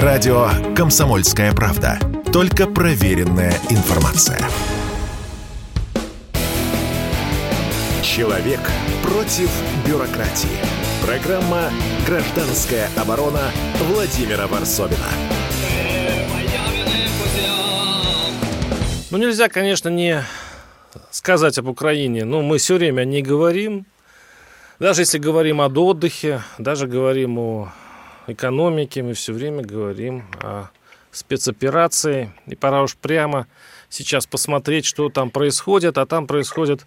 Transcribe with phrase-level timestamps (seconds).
[0.00, 1.98] Радио «Комсомольская правда».
[2.32, 4.38] Только проверенная информация.
[8.02, 8.60] Человек
[9.02, 9.50] против
[9.86, 10.48] бюрократии.
[11.04, 11.64] Программа
[12.06, 13.42] «Гражданская оборона»
[13.80, 14.96] Владимира Варсовина.
[19.10, 20.24] Ну, нельзя, конечно, не
[21.10, 22.24] сказать об Украине.
[22.24, 23.84] Ну, мы все время не говорим.
[24.78, 27.72] Даже если говорим о отдыхе, даже говорим о
[28.26, 30.68] экономике, мы все время говорим о
[31.10, 32.32] спецоперации.
[32.46, 33.46] И пора уж прямо
[33.88, 35.98] сейчас посмотреть, что там происходит.
[35.98, 36.86] А там происходят,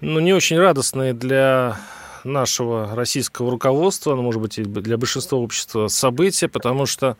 [0.00, 1.78] ну, не очень радостные для
[2.24, 7.16] нашего российского руководства, ну, может быть, и для большинства общества события, потому что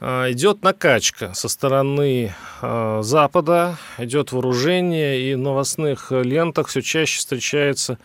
[0.00, 7.18] э, идет накачка со стороны э, Запада, идет вооружение, и в новостных лентах все чаще
[7.18, 7.98] встречается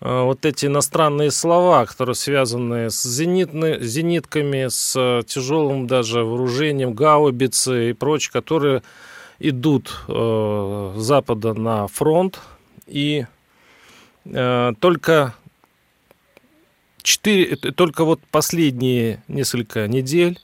[0.00, 7.92] вот эти иностранные слова, которые связаны с зенитны, зенитками, с тяжелым даже вооружением, гаубицы и
[7.94, 8.82] прочее, которые
[9.38, 12.40] идут э, с запада на фронт.
[12.86, 13.26] И
[14.26, 15.34] э, только
[17.02, 20.40] 4, только вот последние несколько недель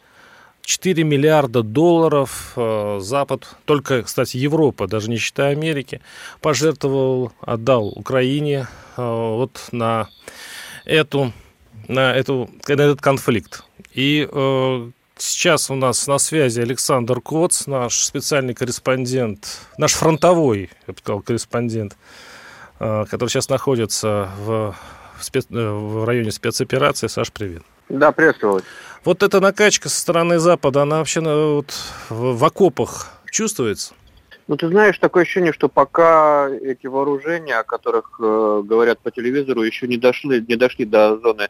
[0.62, 6.00] 4 миллиарда долларов э, Запад, только, кстати, Европа, даже не считая Америки,
[6.41, 10.08] пожертвовал, отдал Украине э, вот на
[10.84, 11.33] эту,
[11.88, 13.64] на, эту, на этот конфликт.
[13.92, 20.92] И э, сейчас у нас на связи Александр Коц, наш специальный корреспондент, наш фронтовой, я
[20.92, 21.97] бы сказал, корреспондент,
[22.78, 24.75] который сейчас находится в,
[25.19, 27.08] в, в районе спецоперации.
[27.08, 27.62] Саш, привет.
[27.91, 28.62] Да, приветствую.
[29.05, 31.74] Вот эта накачка со стороны Запада, она вообще ну, вот,
[32.08, 33.94] в, окопах чувствуется?
[34.47, 39.62] Ну, ты знаешь, такое ощущение, что пока эти вооружения, о которых э, говорят по телевизору,
[39.62, 41.48] еще не дошли, не дошли до зоны э,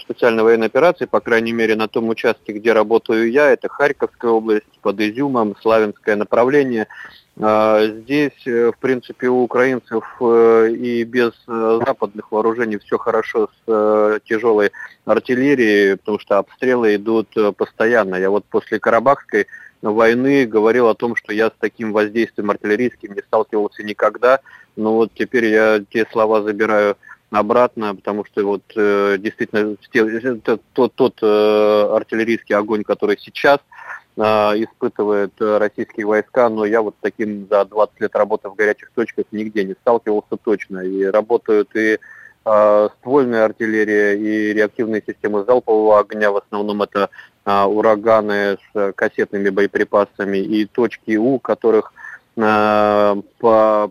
[0.00, 4.64] специальной военной операции, по крайней мере, на том участке, где работаю я, это Харьковская область,
[4.80, 6.86] под Изюмом, Славянское направление.
[7.38, 13.50] А, здесь, э, в принципе, у украинцев э, и без э, западных вооружений все хорошо
[13.66, 14.72] с тяжелой
[15.04, 18.16] артиллерией, потому что обстрелы идут постоянно.
[18.16, 19.46] Я вот после Карабахской
[19.82, 24.40] войны говорил о том, что я с таким воздействием артиллерийским не сталкивался никогда,
[24.74, 26.96] но вот теперь я те слова забираю
[27.30, 29.76] обратно, потому что вот действительно
[30.72, 33.58] тот, тот артиллерийский огонь, который сейчас–
[34.18, 38.90] а, испытывают э, российские войска, но я вот таким за 20 лет работы в горячих
[38.94, 40.78] точках нигде не сталкивался точно.
[40.78, 41.98] И работают и
[42.46, 47.10] э, ствольная артиллерия, и реактивные системы залпового огня, в основном это
[47.44, 51.92] э, ураганы с кассетными боеприпасами, и точки У, которых
[52.36, 53.90] э, по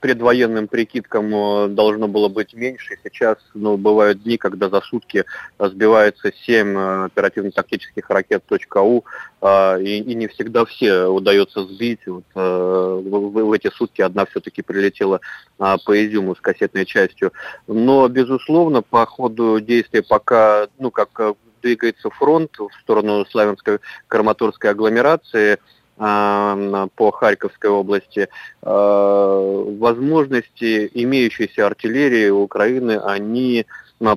[0.00, 2.96] предвоенным прикидкам э, должно было быть меньше.
[3.02, 5.24] Сейчас ну, бывают дни, когда за сутки
[5.58, 8.44] сбивается 7 э, оперативно-тактических ракет
[8.76, 9.04] .у,
[9.40, 12.06] а, и, и не всегда все удается сбить.
[12.06, 15.20] Вот, э, в, в эти сутки одна все-таки прилетела
[15.58, 17.32] по изюму с кассетной частью.
[17.66, 23.78] Но, безусловно, по ходу действия пока, ну, как двигается фронт в сторону Славянской
[24.08, 25.58] Краматорской агломерации–
[26.02, 28.28] по Харьковской области,
[28.62, 33.66] а, возможности имеющейся артиллерии Украины, они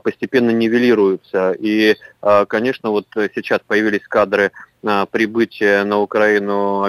[0.02, 1.52] постепенно нивелируются.
[1.52, 4.52] И, а, конечно, вот сейчас появились кадры
[5.12, 6.88] прибытия на Украину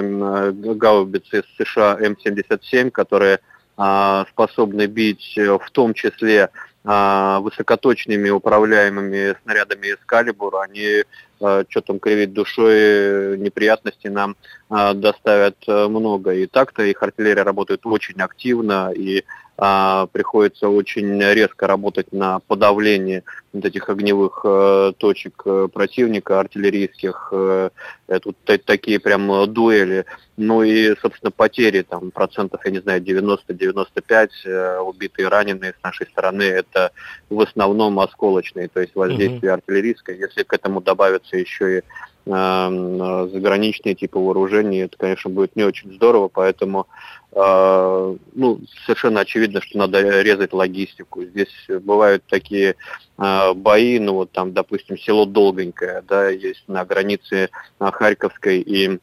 [0.75, 3.39] гаубицы США М-77, которые
[3.75, 6.49] а, способны бить в том числе
[6.83, 11.03] высокоточными управляемыми снарядами Эскалибур, они
[11.39, 14.35] Э, что там кривить душой, неприятностей нам
[14.66, 16.33] э, доставят э, много.
[16.33, 19.23] И так-то их артиллерия работает очень активно, и
[20.11, 23.23] приходится очень резко работать на подавление
[23.53, 24.45] вот этих огневых
[24.99, 27.33] точек противника, артиллерийских.
[28.05, 28.35] Это вот
[28.65, 30.05] такие прям дуэли.
[30.37, 36.05] Ну и, собственно, потери, там, процентов, я не знаю, 90-95 убитые и раненые с нашей
[36.05, 36.91] стороны, это
[37.31, 39.57] в основном осколочные, то есть воздействие угу.
[39.57, 40.17] артиллерийское.
[40.17, 41.81] Если к этому добавят появятся еще и э,
[42.27, 46.87] заграничные типы вооружений, это, конечно, будет не очень здорово, поэтому
[47.31, 51.23] э, ну, совершенно очевидно, что надо резать логистику.
[51.23, 52.75] Здесь бывают такие
[53.17, 58.99] э, бои, ну вот там, допустим, село Долгонькое, да, есть на границе Харьковской и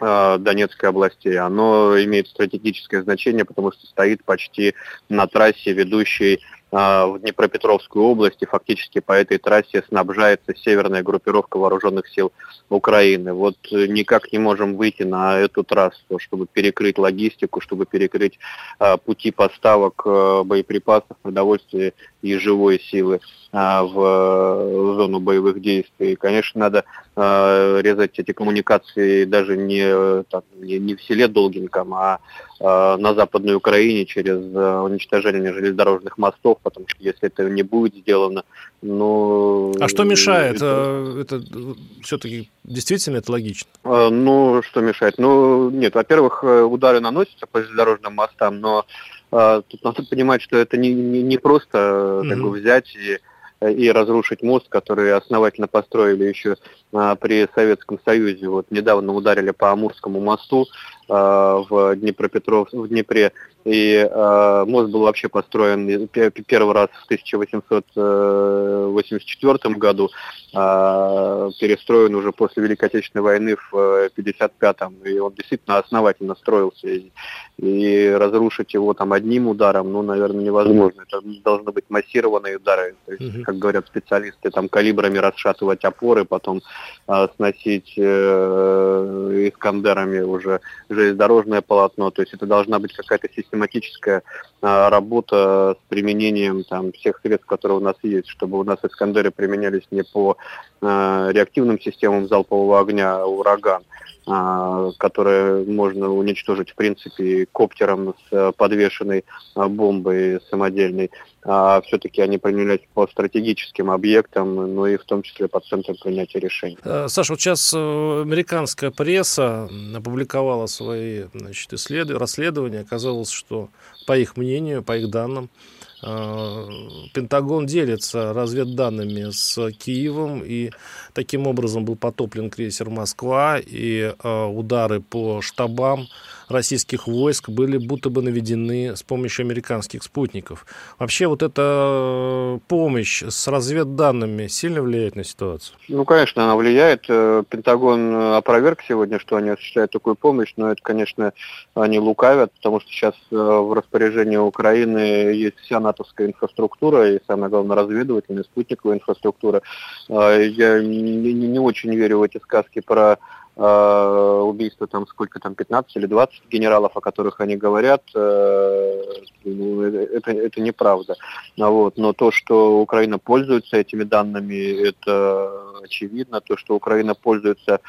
[0.00, 4.74] Донецкой области, оно имеет стратегическое значение, потому что стоит почти
[5.08, 6.40] на трассе, ведущей
[6.70, 12.32] в Днепропетровскую область, и фактически по этой трассе снабжается северная группировка вооруженных сил
[12.68, 13.32] Украины.
[13.32, 18.38] Вот э, никак не можем выйти на эту трассу, чтобы перекрыть логистику, чтобы перекрыть
[18.78, 23.20] а, пути поставок а, боеприпасов, продовольствия и живой силы
[23.52, 26.12] а, в, в зону боевых действий.
[26.12, 26.82] И, конечно, надо э,
[27.18, 32.20] резать эти коммуникации даже не, там, не, не в селе Долгинком, а
[32.60, 37.94] э, на Западной Украине через э, уничтожение железнодорожных мостов, потому что если это не будет
[37.96, 38.44] сделано,
[38.82, 39.74] ну...
[39.80, 40.56] А что мешает?
[40.56, 43.68] Это, это э, все-таки действительно это логично?
[43.84, 45.14] Э, ну, что мешает?
[45.18, 48.86] Ну, нет, во-первых, э, удары наносятся по железнодорожным мостам, но
[49.32, 52.28] э, тут надо понимать, что это не, не, не просто mm-hmm.
[52.28, 53.18] как бы, взять и
[53.60, 56.56] и разрушить мост, который основательно построили еще
[56.92, 58.48] а, при Советском Союзе.
[58.48, 60.66] Вот недавно ударили по Амурскому мосту
[61.08, 63.32] в Днепропетров, в Днепре,
[63.68, 70.08] и э, мост был вообще построен первый раз в 1884 году,
[70.54, 73.74] э, перестроен уже после Великой Отечественной войны в
[74.16, 74.94] 1955-м.
[75.04, 76.88] И он действительно основательно строился.
[76.88, 77.12] И,
[77.58, 81.02] и разрушить его там одним ударом, ну, наверное, невозможно.
[81.06, 82.94] Это должны быть массированные удары.
[83.04, 83.44] То есть, угу.
[83.44, 86.62] как говорят специалисты, там калибрами расшатывать опоры, потом
[87.06, 90.60] э, сносить э, искандерами уже
[90.98, 92.10] железнодорожное полотно.
[92.10, 94.22] То есть это должна быть какая-то система систематическая
[94.60, 99.30] а, работа с применением там, всех средств, которые у нас есть, чтобы у нас «Искандеры»
[99.30, 100.36] применялись не по
[100.80, 103.82] а, реактивным системам залпового огня, а ураган,
[104.30, 111.10] а, которые можно уничтожить, в принципе, коптером с подвешенной а, бомбой самодельной,
[111.44, 116.40] а все-таки они применялись по стратегическим объектам, ну и в том числе по центрам принятия
[116.40, 116.76] решений.
[116.84, 122.80] Э, Саша, вот сейчас э, американская пресса опубликовала свои значит, исследования, расследования.
[122.80, 123.70] Оказалось, что,
[124.06, 130.70] по их мнению, по их данным, Э, Пентагон делится разведданными с Киевом, и
[131.12, 136.06] таким образом был потоплен крейсер «Москва», и э, удары по штабам
[136.48, 140.66] российских войск были будто бы наведены с помощью американских спутников.
[140.98, 145.76] Вообще вот эта помощь с разведданными сильно влияет на ситуацию?
[145.88, 147.04] Ну, конечно, она влияет.
[147.08, 151.32] Э, Пентагон опроверг сегодня, что они осуществляют такую помощь, но это, конечно,
[151.74, 157.76] они лукавят, потому что сейчас в распоряжении Украины есть вся натовская инфраструктура и, самое главное,
[157.76, 159.62] разведывательная, спутниковая инфраструктура.
[160.08, 163.18] Я не, не очень верю в эти сказки про
[163.58, 169.02] э, убийство там сколько там 15 или 20 генералов, о которых они говорят, э,
[169.44, 171.16] ну, это, это неправда.
[171.58, 171.96] А вот.
[171.96, 176.40] Но то, что Украина пользуется этими данными, это очевидно.
[176.40, 177.80] То, что Украина пользуется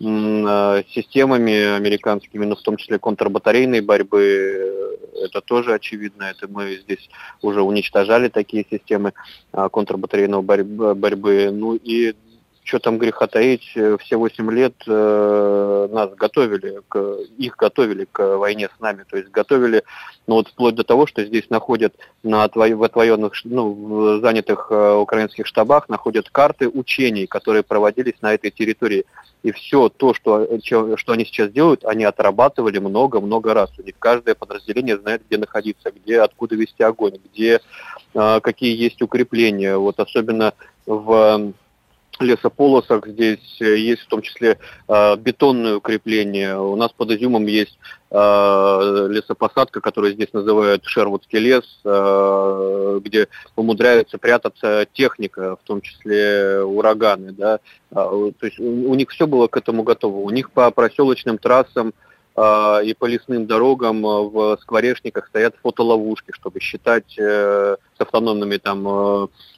[0.00, 6.24] э, системами американскими, но в том числе контрбатарейной борьбы, это тоже очевидно.
[6.24, 7.08] Это мы здесь
[7.42, 9.12] уже уничтожали такие системы
[9.52, 11.50] э, контрбатарейной борьбы, борьбы.
[11.52, 12.14] Ну и
[12.68, 16.98] что там греха таить, э, все 8 лет э, нас готовили, к,
[17.38, 19.84] их готовили к войне с нами, то есть готовили,
[20.26, 24.66] ну вот вплоть до того, что здесь находят на отво, в отвоенных, ну, в занятых
[24.70, 29.06] э, украинских штабах, находят карты учений, которые проводились на этой территории.
[29.42, 33.70] И все то, что, что они сейчас делают, они отрабатывали много-много раз.
[33.78, 37.60] У них каждое подразделение знает, где находиться, где, откуда вести огонь, где
[38.14, 39.78] э, какие есть укрепления.
[39.78, 40.52] Вот особенно
[40.84, 41.54] в
[42.24, 46.58] лесополосах здесь э, есть в том числе э, бетонное укрепление.
[46.58, 47.78] У нас под Изюмом есть
[48.10, 48.16] э,
[49.10, 57.32] лесопосадка, которую здесь называют Шервудский лес, э, где умудряется прятаться техника, в том числе ураганы.
[57.32, 57.60] Да?
[57.92, 60.18] А, то есть у, у них все было к этому готово.
[60.18, 61.92] У них по проселочным трассам
[62.36, 68.86] э, и по лесным дорогам в скворечниках стоят фотоловушки, чтобы считать э, с автономными там
[68.88, 69.26] э,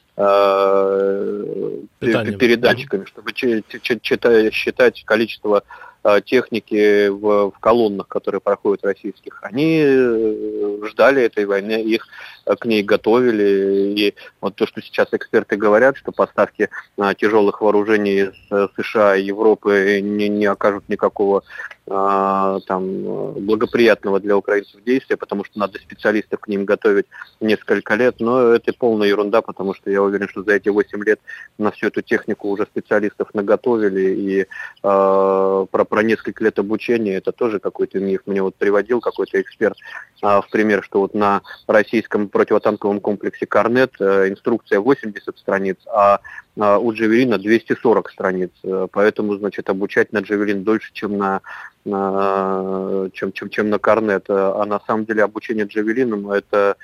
[1.99, 2.37] Питанием.
[2.37, 5.63] передатчиками, чтобы считать количество
[6.03, 12.07] Э, техники в, в колоннах, которые проходят российских, они э, ждали этой войны, их
[12.47, 13.93] э, к ней готовили.
[13.95, 16.69] И вот то, что сейчас эксперты говорят, что поставки
[17.17, 18.33] тяжелых вооружений из
[18.75, 21.43] США и Европы не, не окажут никакого
[21.85, 27.07] там, благоприятного для украинцев действия, потому что надо специалистов к ним готовить
[27.39, 28.15] несколько лет.
[28.19, 31.19] Но это полная ерунда, потому что я уверен, что за эти 8 лет
[31.57, 34.45] на всю эту технику уже специалистов наготовили и э,
[34.81, 38.21] про несколько лет обучения, это тоже какой-то миф.
[38.25, 39.77] Мне вот приводил какой-то эксперт
[40.21, 46.19] а, в пример, что вот на российском противотанковом комплексе «Корнет» э, инструкция 80 страниц, а,
[46.50, 48.51] а у «Джавелина» 240 страниц.
[48.63, 51.41] Э, поэтому, значит, обучать на «Джавелин» дольше, чем на а,
[51.83, 54.25] чем, чем, чем на корнет.
[54.29, 56.75] А на самом деле обучение джавелином это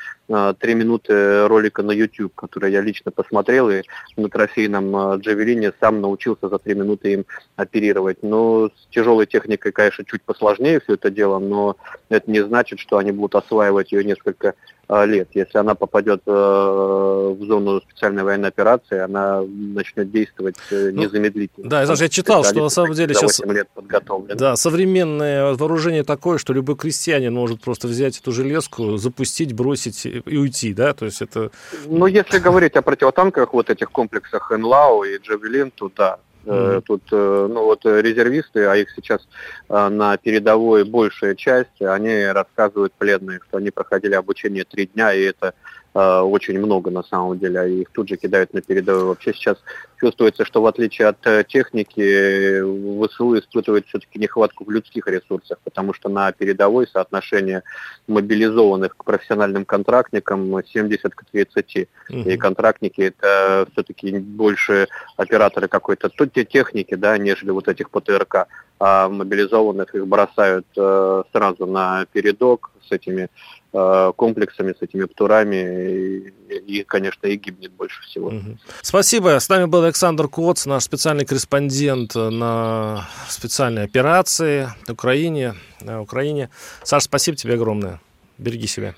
[0.59, 3.83] три минуты ролика на YouTube, который я лично посмотрел и
[4.15, 7.25] на трофейном джавелине сам научился за три минуты им
[7.55, 8.23] оперировать.
[8.23, 11.77] Но с тяжелой техникой, конечно, чуть посложнее все это дело, но
[12.09, 14.55] это не значит, что они будут осваивать ее несколько
[14.89, 15.27] а, лет.
[15.33, 21.69] Если она попадет э, в зону специальной военной операции, она начнет действовать э, ну, незамедлительно.
[21.69, 23.41] Да, я даже я читал, что на самом деле сейчас...
[23.41, 24.37] лет подготовлен.
[24.37, 24.55] Да,
[24.87, 30.73] современное вооружение такое, что любой крестьянин может просто взять эту железку, запустить, бросить и уйти,
[30.73, 30.93] да?
[30.93, 31.51] То есть это...
[31.85, 36.81] Ну, если говорить о противотанковых вот этих комплексах НЛАУ и Джавелин, то да, Mm-hmm.
[36.83, 39.27] Тут, э, ну вот резервисты, а их сейчас
[39.67, 45.23] э, на передовой большая часть, они рассказывают пленные, что они проходили обучение три дня, и
[45.23, 45.55] это
[45.86, 49.07] Э, очень много на самом деле, а их тут же кидают на передовую.
[49.07, 49.57] Вообще сейчас
[49.99, 52.61] чувствуется, что в отличие от э, техники,
[53.07, 57.63] ВСУ испытывает все-таки нехватку в людских ресурсах, потому что на передовой соотношение
[58.07, 61.87] мобилизованных к профессиональным контрактникам 70 к 30.
[62.09, 62.17] Угу.
[62.19, 66.09] И контрактники это все-таки больше операторы какой-то
[66.45, 68.47] техники, да, нежели вот этих ПТРК.
[68.79, 76.31] А мобилизованных их бросают э, сразу на передок с этими Э, комплексами, с этими птурами,
[76.49, 78.33] и, и, конечно, и гибнет больше всего.
[78.81, 79.39] Спасибо.
[79.39, 85.55] С нами был Александр Коц, наш специальный корреспондент на специальной операции в Украине.
[85.81, 86.49] На Украине.
[86.83, 87.99] Саш, спасибо тебе огромное.
[88.37, 88.95] Береги себя.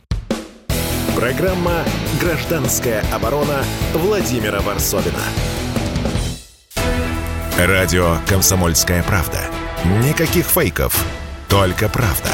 [1.16, 1.84] Программа
[2.22, 5.20] «Гражданская оборона» Владимира Варсовина.
[7.58, 9.40] Радио «Комсомольская правда».
[10.02, 11.06] Никаких фейков,
[11.50, 12.30] только правда.